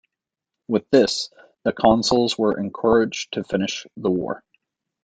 [0.67, 1.29] With this,
[1.63, 4.43] the consuls were encouraged to finish the war.